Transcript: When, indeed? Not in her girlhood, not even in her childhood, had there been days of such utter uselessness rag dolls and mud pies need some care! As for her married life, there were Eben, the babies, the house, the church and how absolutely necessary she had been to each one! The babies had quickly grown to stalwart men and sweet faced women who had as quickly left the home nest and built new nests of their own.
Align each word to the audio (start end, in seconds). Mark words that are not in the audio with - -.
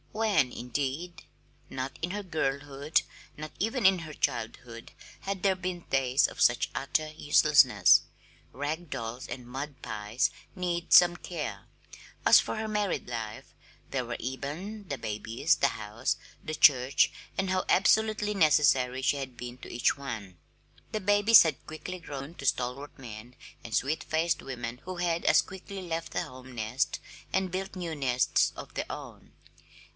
When, 0.13 0.51
indeed? 0.51 1.23
Not 1.69 1.97
in 2.01 2.09
her 2.11 2.23
girlhood, 2.23 3.03
not 3.37 3.51
even 3.59 3.85
in 3.85 3.99
her 3.99 4.13
childhood, 4.13 4.91
had 5.21 5.41
there 5.41 5.55
been 5.55 5.81
days 5.91 6.27
of 6.27 6.41
such 6.41 6.69
utter 6.75 7.09
uselessness 7.11 8.01
rag 8.51 8.89
dolls 8.89 9.27
and 9.27 9.45
mud 9.47 9.81
pies 9.83 10.31
need 10.55 10.91
some 10.91 11.15
care! 11.15 11.65
As 12.25 12.39
for 12.39 12.55
her 12.57 12.67
married 12.67 13.07
life, 13.07 13.53
there 13.91 14.03
were 14.03 14.17
Eben, 14.19 14.87
the 14.89 14.97
babies, 14.97 15.55
the 15.55 15.69
house, 15.69 16.17
the 16.43 16.55
church 16.55 17.11
and 17.37 17.49
how 17.51 17.63
absolutely 17.69 18.33
necessary 18.33 19.03
she 19.03 19.17
had 19.17 19.37
been 19.37 19.59
to 19.59 19.71
each 19.71 19.97
one! 19.97 20.37
The 20.91 20.99
babies 21.01 21.43
had 21.43 21.65
quickly 21.67 21.99
grown 21.99 22.33
to 22.35 22.45
stalwart 22.45 22.97
men 22.97 23.35
and 23.63 23.73
sweet 23.73 24.03
faced 24.03 24.41
women 24.41 24.79
who 24.79 24.95
had 24.97 25.23
as 25.25 25.43
quickly 25.43 25.81
left 25.81 26.11
the 26.11 26.23
home 26.23 26.53
nest 26.53 26.99
and 27.31 27.51
built 27.51 27.75
new 27.75 27.95
nests 27.95 28.51
of 28.57 28.73
their 28.73 28.91
own. 28.91 29.33